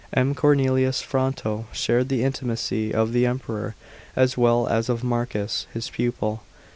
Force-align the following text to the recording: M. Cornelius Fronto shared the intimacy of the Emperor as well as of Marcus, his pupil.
M. 0.15 0.33
Cornelius 0.33 1.03
Fronto 1.03 1.67
shared 1.71 2.09
the 2.09 2.23
intimacy 2.23 2.91
of 2.91 3.13
the 3.13 3.27
Emperor 3.27 3.75
as 4.15 4.35
well 4.35 4.67
as 4.67 4.89
of 4.89 5.03
Marcus, 5.03 5.67
his 5.75 5.91
pupil. 5.91 6.41